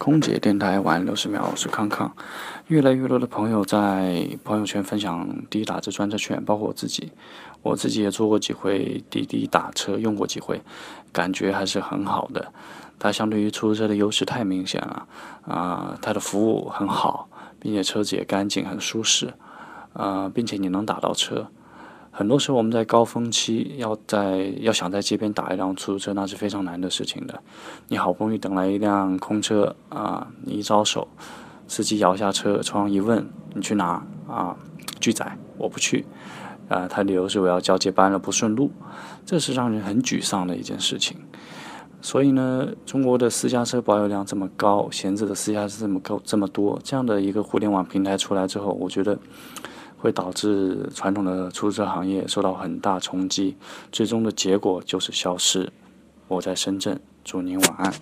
[0.00, 2.10] 空姐电台晚六十秒，我是康康。
[2.68, 7.12] 越来越多的朋友在朋友圈分享滴滴打车专车券，包括我自己，
[7.60, 10.62] 我自己也坐过几回滴滴打车，用过几回，
[11.12, 12.50] 感觉还是很好的。
[12.98, 15.06] 它相对于出租车的优势太明显了
[15.46, 17.28] 啊，它的服务很好，
[17.60, 19.34] 并且车子也干净，很舒适
[19.92, 21.46] 啊，并且你能打到车。
[22.12, 27.40] 很多时候我们在高峰期要在要想在街边打一辆出租车，那是非常难的事情的。
[27.88, 31.06] 你好不容易等来一辆空车啊，你一招手，
[31.68, 34.56] 司机摇下车窗一问你去哪啊？
[34.98, 36.04] 拒载，我不去。
[36.68, 38.70] 啊，他理由是我要交接班了，不顺路。
[39.24, 41.16] 这是让人很沮丧的一件事情。
[42.02, 49.16] 所以呢，中国的私家车保有量这么高，闲置的私家车这么高这么多，这样的一个互联网平台出来之后，我觉得。
[50.00, 53.56] 会导致传统的出租车行业受到很大冲击，
[53.92, 55.70] 最终的结果就是消失。
[56.26, 57.92] 我在深圳，祝您晚安。